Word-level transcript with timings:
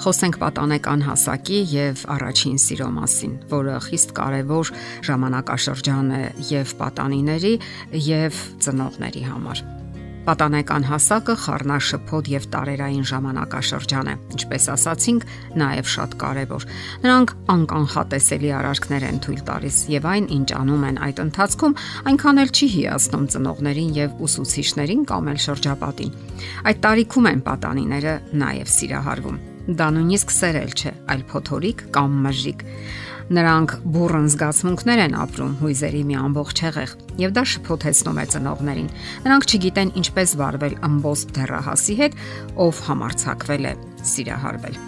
Խոսենք 0.00 0.38
պատանեկան 0.40 1.02
հասակի 1.04 1.58
եւ 1.74 2.02
առաջին 2.14 2.60
սիրո 2.64 2.86
մասին, 2.94 3.32
որը 3.50 3.74
խիստ 3.84 4.14
կարեւոր 4.16 4.70
ժամանակաշրջան 5.10 6.08
է 6.16 6.20
եւ 6.48 6.72
պատանիների 6.78 7.50
եւ 8.06 8.38
ծնողների 8.64 9.24
համար։ 9.28 9.62
Պատանեկան 10.24 10.86
հասակը 10.88 11.34
խառնաշփոթ 11.42 12.30
եւ 12.32 12.48
տարերային 12.54 13.04
ժամանակաշրջան 13.10 14.08
է, 14.08 14.14
ինչպես 14.36 14.70
ասացինք, 14.76 15.28
նաեւ 15.60 15.92
շատ 15.96 16.16
կարեւոր։ 16.24 16.66
Նրանք 17.04 17.36
անկանխատեսելի 17.56 18.52
արարքներ 18.56 19.06
են 19.10 19.22
թույլ 19.26 19.44
տալիս 19.52 19.82
եւ 19.96 20.10
այն, 20.14 20.30
ինչ 20.40 20.48
անում 20.60 20.88
են 20.90 21.00
այդ 21.08 21.22
ընթացքում, 21.28 21.76
այնքան 22.12 22.42
էլ 22.44 22.56
չի 22.56 22.72
հիացնում 22.76 23.30
ծնողներին 23.36 23.94
եւ 24.00 24.26
ուսուցիչներին 24.28 25.06
կամ 25.12 25.32
էլ 25.34 25.40
շրջապատին։ 25.50 26.18
Այդ 26.68 26.84
տարիքում 26.88 27.32
են 27.34 27.46
պատանիները 27.50 28.18
նաեւ 28.44 28.76
սիրահարվում 28.80 29.40
Դա 29.70 29.86
նույնիսկ 29.94 30.32
սերել 30.34 30.72
չէ, 30.74 30.90
այլ 31.12 31.20
փոթորիկ 31.30 31.82
կամ 31.94 32.14
մժիկ։ 32.24 32.62
Նրանք 33.30 33.74
բուրըն 33.94 34.26
զգացմունքներ 34.34 35.02
են 35.04 35.14
ապրում 35.22 35.52
հույզերի 35.60 36.00
մի 36.08 36.16
ամբողջ 36.18 36.62
հեղեղ, 36.66 36.94
եւ 37.22 37.34
դա 37.36 37.44
շփոթեցնում 37.52 38.18
է 38.18 38.24
ծնողներին։ 38.34 38.88
Նրանք 39.28 39.46
չգիտեն 39.46 39.92
ինչպես 40.02 40.34
վարվել 40.42 40.74
ամբողջ 40.90 41.34
դեռահասի 41.38 41.96
հետ, 42.02 42.18
ով 42.66 42.82
համարցակվել 42.90 43.70
է 43.70 43.74
սիրահարվել։ 44.10 44.80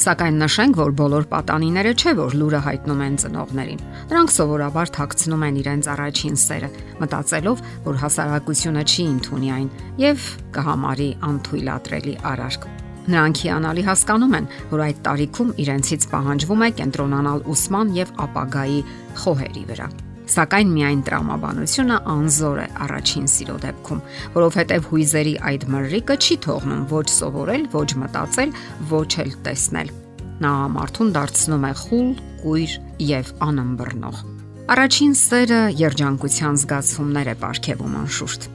Սակայն 0.00 0.36
նշենք, 0.40 0.78
որ 0.80 0.92
բոլոր 0.96 1.24
պատանիները 1.28 1.90
չէ, 1.92 2.12
որ 2.16 2.36
լուրը 2.40 2.60
հայտնում 2.64 3.02
են 3.04 3.18
ծնողներին։ 3.20 3.82
Նրանք 4.08 4.32
սովորաբար 4.40 4.92
թաքցնում 4.96 5.44
են 5.50 5.60
իրենց 5.60 5.92
առաջին 5.92 6.40
սերը, 6.40 6.74
մտածելով, 7.04 7.64
որ 7.84 8.02
հասարակությունը 8.08 8.88
չի 8.88 9.10
ընդունի 9.12 9.56
այն 9.60 9.72
եւ 10.08 10.28
կհամարի 10.56 11.14
անթույլատրելի 11.28 12.22
արարք։ 12.32 12.70
Նրանք 13.10 13.40
հիանալի 13.42 13.82
հասկանում 13.88 14.36
են, 14.38 14.46
որ 14.70 14.82
այդ 14.84 14.98
տարիքում 15.06 15.50
իրենցից 15.64 16.04
պահանջվում 16.12 16.62
է 16.62 16.68
կենտրոնանալ 16.80 17.40
ուսման 17.50 17.90
եւ 17.96 18.12
ապագայի 18.26 18.78
խոհերի 19.22 19.64
վրա։ 19.70 19.88
Սակայն 20.30 20.68
միայն 20.70 21.00
տրամաբանությունը 21.08 21.96
անզոր 22.12 22.58
է 22.62 22.66
առաջին 22.84 23.24
սիրո 23.32 23.56
դեպքում, 23.64 24.02
որովհետև 24.36 24.86
հույզերի 24.90 25.32
այդ 25.50 25.66
մրրիկը 25.74 26.16
չի 26.20 26.36
թողնում 26.46 26.84
ոչ 26.92 27.06
սովորել, 27.16 27.64
ոչ 27.74 27.88
մտածել, 28.04 28.54
ոչ 28.92 29.10
էլ 29.24 29.34
տեսնել։ 29.48 29.92
Նա 30.40 30.52
մարդուն 30.78 31.12
դարձնում 31.18 31.66
է 31.66 31.72
խուլ, 31.82 32.08
կույր 32.44 32.78
եւ 33.10 33.34
անըմբռնող։ 33.50 34.24
Առաջին 34.70 35.14
սերը 35.18 35.60
երջանկության 35.82 36.62
զգացումներ 36.62 37.34
է 37.34 37.36
ապարգևում 37.40 38.00
անշուշտ, 38.04 38.50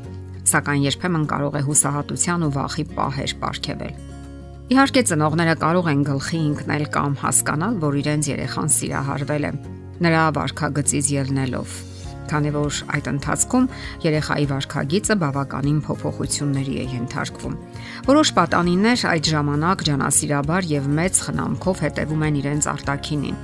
սակայն 0.55 0.85
երբեմն 0.87 1.29
կարող 1.35 1.59
է 1.59 1.67
հուսահատության 1.67 2.47
ու 2.47 2.53
վախի 2.55 2.91
պահեր 2.95 3.35
ապարգևել։ 3.35 4.14
Իհարկե 4.65 5.01
ծնողները 5.05 5.53
կարող 5.61 5.87
են 5.91 5.99
գլխի 6.07 6.37
ընկնել 6.41 6.83
կամ 6.89 7.15
հասկանալ, 7.21 7.75
որ 7.83 7.97
իրենց 8.01 8.29
երեխան 8.31 8.69
սիրահարվել 8.75 9.43
է 9.45 9.51
նրա 10.01 10.21
վարքագծից 10.35 11.09
ելնելով, 11.13 11.73
քանի 12.31 12.51
որ 12.55 12.79
այդ 12.95 13.09
ընթացքում 13.11 13.67
երեխայի 14.05 14.47
վարքագիծը 14.49 15.15
բավականին 15.21 15.77
փոփոխությունների 15.85 16.75
է 16.81 16.85
ենթարկվում։ 16.95 17.59
Որոշ 18.09 18.31
պատանիներ 18.39 19.03
այդ 19.13 19.29
ժամանակ 19.35 19.83
ջանասիրաբար 19.85 20.69
եւ 20.73 20.87
մեծ 20.97 21.19
խնամքով 21.25 21.83
հետևում 21.85 22.25
են 22.25 22.39
իրենց 22.41 22.69
արտակինին։ 22.73 23.37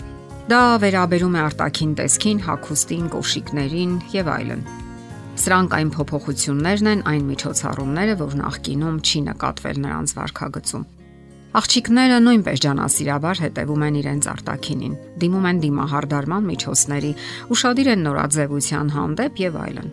Դա 0.50 0.62
վերաբերում 0.82 1.38
է 1.38 1.42
արտակին 1.46 1.92
տեսքին, 2.02 2.40
հակոստին, 2.50 3.06
կոշիկներին 3.14 3.94
եւ 4.18 4.32
այլն։ 4.42 4.66
Սրանք 5.42 5.78
այն 5.78 5.94
փոփոխություններն 5.96 6.90
են, 6.92 7.06
այն 7.14 7.30
միջոցառումները, 7.30 8.18
որ 8.26 8.34
նախկինում 8.42 8.98
չի 9.06 9.22
նկատվել 9.30 9.80
նրանց 9.86 10.16
վարքագծում։ 10.18 10.90
Աղջիկները 11.52 12.18
նույնպես 12.24 12.62
ջանասիրաբար 12.64 13.40
հետևում 13.44 13.82
են 13.84 13.96
իրենց 14.00 14.28
արտակինին, 14.32 14.94
դիմում 15.20 15.48
են 15.50 15.58
դիմահարդարման 15.66 16.46
միջոցների, 16.48 17.10
ուրախadir 17.52 17.90
են 17.92 18.06
նորաձևության 18.08 18.92
հանդեպ 18.96 19.42
եւ 19.42 19.58
այլն։ 19.66 19.90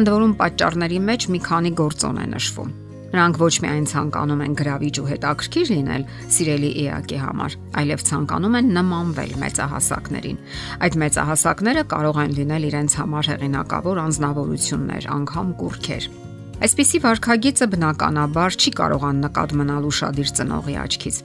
Ընդ 0.00 0.12
որում 0.16 0.32
պատճառների 0.40 1.02
մեջ 1.12 1.28
մի 1.34 1.42
քանի 1.52 1.74
գործոն 1.82 2.22
է 2.22 2.26
նշվում։ 2.32 2.72
Նրանք 3.12 3.38
ոչ 3.42 3.52
միայն 3.60 3.86
ցանկանում 3.92 4.42
են 4.46 4.56
գրավիչ 4.56 4.94
ու 5.02 5.08
հետաքրքիր 5.12 5.72
լինել 5.76 6.04
սիրելի 6.32 6.70
էակի 6.86 7.18
համար, 7.20 7.56
այլև 7.82 8.04
ցանկանում 8.08 8.56
են 8.62 8.72
նմանվել 8.78 9.34
մեծահասակներին։ 9.44 10.42
Այդ 10.88 11.00
մեծահասակները 11.04 11.86
կարող 11.92 12.24
են 12.24 12.36
լինել 12.40 12.68
իրենց 12.72 13.00
համար 13.02 13.32
հեղինակավոր 13.36 14.04
անznավորություններ, 14.08 15.12
անգամ 15.20 15.56
կուրքեր։ 15.60 16.31
Այսպիսի 16.62 16.98
վարքագիծը 17.02 17.66
բնականաբար 17.72 18.56
չի 18.62 18.70
կարողան 18.78 19.22
նկատ 19.24 19.54
մնալ 19.58 19.86
ուրشادիր 19.88 20.28
ծնողի 20.38 20.76
աչքից 20.82 21.16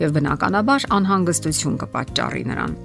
եւ 0.00 0.14
բնականաբար 0.16 0.86
անհանգստություն 0.96 1.74
կպատճառի 1.82 2.44
նրան։ 2.48 2.76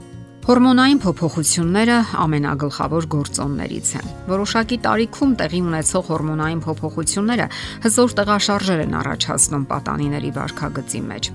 Հորմոնային 0.41 0.99
փոփոխությունները 1.03 1.95
ամենագլխավոր 2.17 3.05
գործոններից 3.13 3.89
են։ 3.99 4.07
Որոշակի 4.31 4.77
տարիքում 4.85 5.35
տեղի 5.37 5.59
ունեցող 5.69 6.07
հորմոնային 6.09 6.63
փոփոխությունները 6.65 7.45
հզոր 7.83 8.15
տեղաշարժեր 8.19 8.81
են 8.87 8.95
առաջացնում 9.01 9.67
պատանիների 9.69 10.31
վարքագծի 10.39 11.01
մեջ։ 11.11 11.29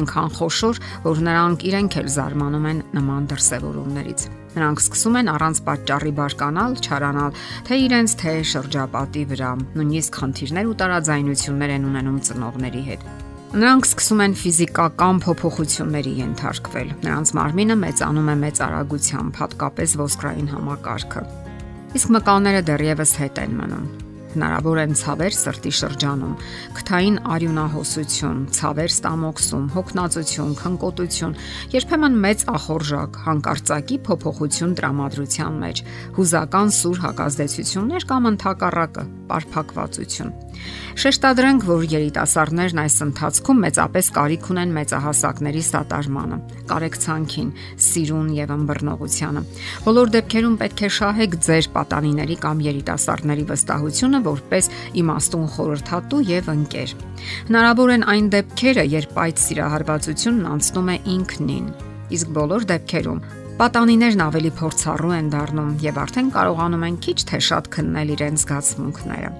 Այնքան 0.00 0.34
խոշոր, 0.40 0.82
որ 1.06 1.22
նրանք 1.28 1.64
իրենք 1.70 1.98
էլ 2.02 2.10
զարմանում 2.18 2.68
են 2.72 2.82
նման 2.98 3.30
դրսևորումներից։ 3.30 4.26
Նրանք 4.58 4.82
սկսում 4.82 5.20
են 5.22 5.32
առանց 5.38 5.62
պատճառի 5.70 6.12
բարկանալ, 6.18 6.76
չարանալ 6.82 7.40
թե 7.68 7.80
իրենց 7.86 8.18
թե 8.18 8.34
շրջապատի 8.56 9.24
վրա, 9.38 9.54
նույնիսկ 9.78 10.20
խնդիրներ 10.24 10.74
ու 10.74 10.76
տարաձայնություններ 10.82 11.78
են 11.78 11.88
ունենում 11.92 12.20
ծնողների 12.26 12.84
հետ։ 12.90 13.27
Նրանք 13.48 13.86
սկսում 13.88 14.18
են 14.20 14.34
ֆիզիկական 14.36 15.20
փոփոխությունների 15.24 16.10
ենթարկվել։ 16.18 16.90
Նրանց 17.00 17.30
մարմինը 17.38 17.76
մեծանում 17.80 18.28
է 18.28 18.34
մեծ 18.42 18.58
արագությամբ, 18.66 19.38
հատկապես 19.40 19.94
ոսկրային 20.02 20.50
համակարգը։ 20.52 21.22
Իսկ 21.96 22.12
մկանները 22.18 22.60
դեռևս 22.68 23.14
հետ 23.22 23.40
են 23.46 23.56
մնում 23.62 23.88
հնարավոր 24.38 24.78
են 24.82 24.92
ցավեր 24.98 25.34
սրտի 25.34 25.70
շրջանում, 25.78 26.34
քթային 26.76 27.16
արյունահոսություն, 27.34 28.42
ցավեր 28.58 28.92
ստամոքսում, 28.92 29.64
հոգնածություն, 29.74 30.52
քնկոտություն, 30.60 31.36
երբեմն 31.74 32.18
մեծ 32.24 32.44
ախորժակ, 32.52 33.18
հանկարծակի 33.24 33.98
փոփոխություն 34.08 34.76
տրամադրության 34.78 35.58
մեջ, 35.64 35.82
հուզական 36.18 36.74
սուր 36.78 37.02
հակազդեցություններ 37.08 38.08
կամ 38.12 38.30
ընդհակառակը, 38.34 39.08
պարփակվածություն։ 39.32 40.36
Շեշտադրենք, 40.98 41.64
որ 41.68 41.84
երիտասարդներն 41.92 42.80
այս 42.82 42.96
ընթացքում 43.04 43.60
մեծապես 43.64 44.10
կարիք 44.18 44.48
ունեն 44.52 44.72
մեծահասակների 44.78 45.62
սատարմանը, 45.68 46.38
կարեկցանքին, 46.72 47.50
սիրուն 47.88 48.28
եւ 48.38 48.52
ըմբռնողությանը։ 48.56 49.42
Բոլոր 49.86 50.12
դեպքերում 50.18 50.58
պետք 50.62 50.82
է 50.82 50.90
շահեք 50.98 51.38
ձեր 51.48 51.70
պատանիների 51.78 52.38
կամ 52.44 52.62
երիտասարդների 52.68 53.44
վստահությունը 53.52 54.22
որպես 54.28 54.70
իմաստուն 55.02 55.50
խորհրդատու 55.54 56.22
եւ 56.34 56.52
ընկեր։ 56.58 56.94
Հնարավոր 57.48 57.92
են 57.98 58.08
այն 58.18 58.30
դեպքերը, 58.34 58.86
երբ 58.98 59.20
այդ 59.28 59.44
սիրահարվածությունն 59.48 60.48
անցնում 60.58 60.88
է 60.88 60.96
ինքնին, 61.18 61.68
իսկ 62.18 62.34
բոլոր 62.38 62.72
դեպքերում 62.74 63.22
Պատանիներն 63.58 64.20
ավելի 64.22 64.52
փորձառու 64.54 65.10
են 65.16 65.32
դառնում 65.32 65.72
եւ 65.82 65.98
արդեն 66.04 66.30
կարողանում 66.36 66.86
են 66.92 67.00
քիչ 67.08 67.18
թե 67.32 67.42
շատ 67.48 67.72
քննել 67.74 68.14
իրենց 68.14 68.46
զգացմունքները։ 68.46 69.36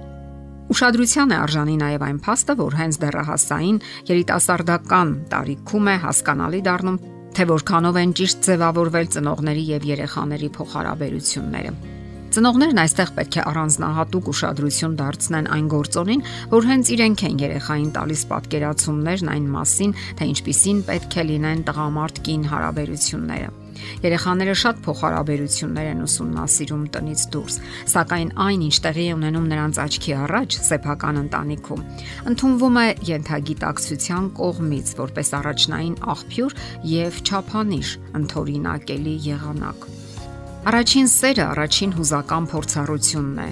Ուշադրության 0.79 1.31
է 1.35 1.37
արժանի 1.43 1.73
նաև 1.75 2.03
այն 2.07 2.19
փաստը, 2.23 2.53
որ 2.55 2.75
հենց 2.79 2.97
դեռահասային 3.01 3.79
երիտասարդական 4.07 5.09
տարիքում 5.33 5.89
է 5.91 5.95
հասկանալի 6.05 6.61
դառնում, 6.69 6.99
թե 7.35 7.47
որքանով 7.49 7.99
են 7.99 8.13
ճիշտ 8.15 8.47
ձևավորվել 8.47 9.11
ծնողների 9.15 9.65
եւ 9.73 9.89
երեխաների 9.89 10.49
փոխհարաբերությունները։ 10.55 11.75
Ծնողներն 12.31 12.81
այստեղ 12.87 13.13
պետք 13.19 13.35
է 13.35 13.45
առանձնահատուկ 13.51 14.31
ուշադրություն 14.31 14.97
դարձնեն 15.03 15.53
այն 15.59 15.71
գործոնին, 15.75 16.27
որ 16.55 16.69
հենց 16.71 16.91
իրենք 16.95 17.23
են 17.27 17.39
երեխային 17.43 17.93
տալիս 17.99 18.21
պատկերացումներն 18.31 19.33
այն 19.35 19.49
մասին, 19.59 19.97
թե 20.15 20.29
ինչպիսին 20.31 20.85
պետք 20.93 21.19
է 21.19 21.31
լինեն 21.33 21.65
տղամարդ-կին 21.67 22.53
հարաբերությունները։ 22.55 23.58
Երեխաները 24.03 24.55
շատ 24.63 24.81
փոխհարաբերություններ 24.85 25.89
են 25.89 26.03
ուսումնասիրում 26.05 26.83
տնից 26.95 27.23
դուրս, 27.35 27.55
սակայն 27.93 28.33
այն, 28.45 28.65
ինչ 28.69 28.75
տեղի 28.85 29.05
է 29.05 29.15
ունենում 29.19 29.47
նրանց 29.53 29.79
աչքի 29.85 30.13
առաջ 30.23 30.57
սեփական 30.69 31.21
ընտանիքում, 31.23 31.85
ընդունվում 32.33 32.79
է 32.79 32.87
յենթագիտակցության 33.09 34.29
կողմից 34.39 34.93
որպես 34.99 35.33
առաջնային 35.39 35.95
աղբյուր 36.15 36.59
եւ 36.99 37.23
ճափանիշ 37.29 37.95
ընթորինակելի 38.19 39.15
եղանակ։ 39.29 39.89
Առաջին 40.69 41.07
սերը 41.07 41.43
առաջին 41.49 41.91
հուզական 41.97 42.47
փորձառությունն 42.51 43.43
է 43.47 43.49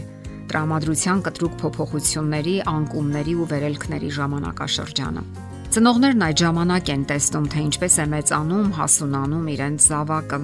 տրամադրության 0.47 1.21
կտրուկ 1.27 1.55
փոփոխությունների, 1.63 2.55
անկումների 2.71 3.35
ու 3.35 3.47
վերելքների 3.51 4.11
ժամանակաշրջանը։ 4.19 5.46
Ծնողներն 5.67 6.23
այդ 6.23 6.41
ժամանակ 6.41 6.89
են 6.93 7.01
տեսնում, 7.09 7.47
թե 7.51 7.61
ինչպես 7.67 7.95
է 7.99 8.03
մեծանում, 8.13 8.67
հասունանում 8.77 9.47
իրենց 9.51 9.87
զավակը, 9.91 10.37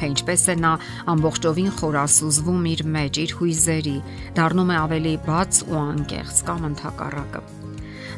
թե 0.00 0.08
ինչպես 0.10 0.42
է 0.52 0.56
նա 0.60 0.72
ամբողջովին 1.12 1.70
խորասուզվում 1.78 2.66
իր 2.72 2.82
մեջ, 2.96 3.20
իր 3.24 3.32
հույզերի, 3.40 3.94
դառնում 4.36 4.72
է 4.74 4.76
ավելի 4.80 5.14
բաց 5.24 5.60
ու 5.64 5.80
անկեղծ 5.80 6.42
կամ 6.50 6.66
ընդհակառակը։ 6.70 7.42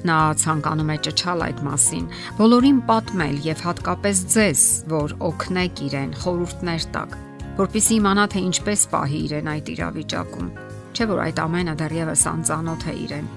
Նա 0.03 0.19
ցանկանում 0.43 0.91
է 0.91 0.97
ճչալ 1.07 1.47
այդ 1.47 1.63
մասին, 1.63 2.11
բոլորին 2.43 2.81
պատմել 2.91 3.37
եւ 3.47 3.63
հատկապես 3.69 4.25
ձեզ, 4.35 4.65
որ 4.91 5.15
օգնեք 5.31 5.85
իրեն, 5.87 6.17
խորհուրդներ 6.25 6.89
տակ, 6.97 7.17
որpիսի 7.63 7.95
իմանա 8.03 8.27
թե 8.35 8.45
ինչպես 8.51 8.85
պահի 8.97 9.23
իրեն 9.31 9.53
այդ 9.55 9.73
իրավիճակում։ 9.77 10.53
Չէ 10.93 11.09
որ 11.13 11.25
այդ 11.29 11.43
ամենը 11.47 11.79
դեռևս 11.83 12.27
անծանոթ 12.35 12.91
է 12.91 12.97
իրեն։ 13.07 13.33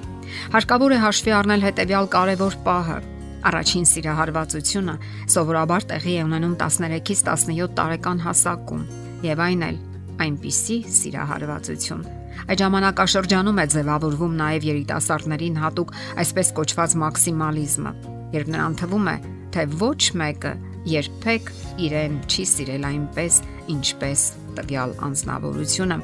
Հարկավոր 0.55 0.95
է 0.95 0.99
հաշվի 1.05 1.35
առնել 1.39 1.65
հետեւյալ 1.69 2.09
կարևոր 2.15 2.59
պահը։ 2.65 2.97
Առաջին 3.45 3.87
սիրահարվածությունը 3.91 4.95
սովորաբար 5.35 5.87
տեղի 5.93 6.13
է 6.17 6.25
ունենում 6.25 6.59
13-ից 6.65 7.25
17 7.29 7.73
տարեկան 7.77 8.25
հասակում, 8.25 8.85
եւ 9.29 9.43
այն 9.45 9.65
էլ 9.69 9.81
այնպիսի 10.25 10.77
սիրահարվածություն, 10.97 12.05
Այդ 12.45 12.61
ժամանակաշրջանում 12.61 13.59
է 13.61 13.65
ձևավորվում 13.73 14.33
նաև 14.39 14.65
երիտասարդներին 14.67 15.59
հատուկ 15.61 15.93
այսպես 16.23 16.51
կոչված 16.59 16.95
մաքսիմալիզմը, 17.01 17.93
երբ 18.35 18.51
նրան 18.55 18.75
թվում 18.81 19.09
է, 19.09 19.15
թե 19.55 19.65
ոչ 19.81 20.01
մեկը 20.21 20.51
երբեք 20.91 21.51
իրեն 21.85 22.17
չի 22.29 22.45
սիրել 22.51 22.87
այնպես, 22.91 23.39
ինչպես 23.75 24.25
տվյալ 24.59 24.95
անznավորությունը, 25.07 25.97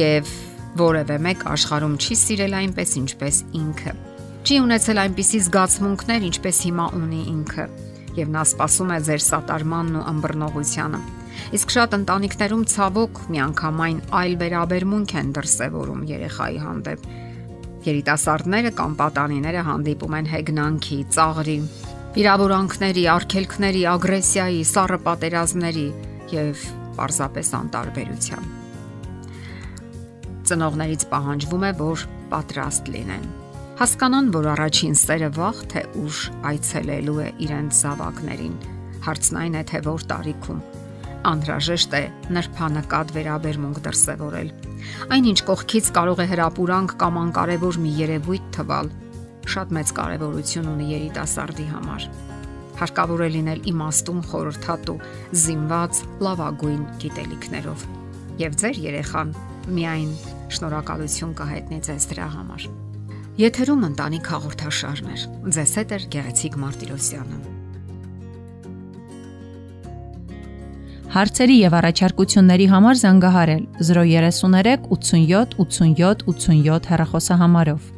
եւ 0.00 0.32
Որևէ 0.78 1.16
մեկ 1.26 1.40
աշխարհում 1.50 1.94
չի 1.98 2.16
սիրել 2.20 2.52
այնպես, 2.60 2.90
ինչպես 3.00 3.38
ինքը։ 3.58 3.94
Չի 4.40 4.56
ունեցել 4.64 5.00
այնպիսի 5.02 5.40
զգացմունքներ, 5.46 6.26
ինչպես 6.30 6.60
հիմա 6.66 6.84
ունի 7.00 7.22
ինքը։ 7.30 7.64
Եվ 8.20 8.30
նա 8.34 8.44
սпасում 8.50 8.92
է 8.94 8.98
ձեր 9.08 9.24
սատարմանն 9.26 9.98
ու 9.98 10.04
ըմբռնողությանը։ 10.10 11.00
Իսկ 11.58 11.74
շատ 11.74 11.96
ընտանիքներում 11.98 12.62
ցավոք 12.70 13.20
միանգամայն 13.34 13.98
այլ 14.20 14.36
վերաբերմունք 14.40 15.14
են 15.20 15.34
դրսևորում 15.40 16.06
երեխայի 16.10 16.62
հանդեպ։ 16.64 17.10
Երիտասարդները 17.90 18.72
կամ 18.76 18.96
պատանիները 19.00 19.66
հանդիպում 19.70 20.16
են 20.20 20.30
հեգնանքի, 20.34 20.98
ծաղրի, 21.16 21.58
վիրավորանքների, 22.20 23.04
արգելքների, 23.16 23.84
ագրեսիայի, 23.96 24.62
սառը 24.74 25.02
պատերազմների 25.08 25.86
եւ 26.36 26.64
պարզապես 27.00 27.54
անտարբերության։ 27.64 28.59
Ծնողներից 30.50 31.06
պահանջվում 31.14 31.64
է, 31.70 31.72
որ 31.80 32.04
պատրաստ 32.34 32.92
լինեն։ 32.96 33.30
Հասկանան, 33.80 34.26
որ 34.34 34.50
առաջին 34.56 34.96
սերը 35.00 35.30
վաղ 35.38 35.64
թե 35.72 35.82
ուշ 36.02 36.18
այցելելու 36.50 37.18
է 37.24 37.28
իրենց 37.46 37.80
զավակներին։ 37.80 38.56
Հարցն 39.06 39.40
այն 39.40 39.56
է, 39.56 39.62
թե 39.70 39.82
որ 39.86 40.06
տարիքում 40.10 40.62
անհրաժեշտ 41.30 41.94
է 41.98 42.02
նրբանկատ 42.32 43.12
վերաբերմունք 43.16 43.80
դրսևորել։ 43.84 44.50
Այնինչ 45.16 45.38
կողքից 45.50 45.90
կարող 45.96 46.22
է 46.24 46.26
հրապուրանք 46.30 46.94
կամ 47.02 47.18
անկարևոր 47.20 47.78
մի 47.84 47.92
երևույթ 48.00 48.46
թվալ, 48.56 48.90
շատ 49.54 49.74
մեծ 49.76 49.92
կարևորություն 50.00 50.70
ունի 50.72 50.86
երիտասարդի 50.94 51.66
համար։ 51.74 52.08
Հարկավոր 52.80 53.20
է 53.20 53.30
լինել 53.36 53.64
իմաստուն 53.74 54.20
խորհրդատու, 54.30 54.98
զինված 55.44 56.02
լավագույն 56.24 56.84
գիտելիքներով։ 57.04 57.88
Եվ 58.40 58.60
ձեր 58.62 58.80
երեխան 58.88 59.34
միայն 59.76 60.12
շնորհակալություն 60.56 61.36
կհայտնի 61.40 61.78
ձեզ 61.86 62.06
դրա 62.10 62.26
համար։ 62.34 62.66
Եթերում 63.40 63.86
ընտանիք 63.90 64.30
հաղորդաշարներ։ 64.34 65.22
Ձեզ 65.56 65.72
հետ 65.80 65.94
է 65.96 65.98
Գեղեցիկ 66.14 66.58
Մարտիրոսյանը։ 66.64 67.38
Հարցերի 71.10 71.54
եւ 71.58 71.74
առաջարկությունների 71.80 72.66
համար 72.70 72.98
զանգահարել 73.00 73.62
033 73.82 74.84
87 74.94 75.56
87 75.64 76.28
87 76.30 76.92
հեռախոսահամարով։ 76.92 77.88